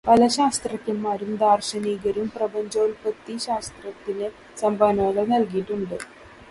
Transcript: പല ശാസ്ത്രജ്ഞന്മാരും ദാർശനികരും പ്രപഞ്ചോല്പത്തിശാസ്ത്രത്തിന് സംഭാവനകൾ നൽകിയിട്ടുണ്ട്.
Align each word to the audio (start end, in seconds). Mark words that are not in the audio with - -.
പല 0.07 0.27
ശാസ്ത്രജ്ഞന്മാരും 0.27 1.31
ദാർശനികരും 1.35 2.27
പ്രപഞ്ചോല്പത്തിശാസ്ത്രത്തിന് 2.35 4.29
സംഭാവനകൾ 4.57 5.25
നൽകിയിട്ടുണ്ട്. 5.33 5.97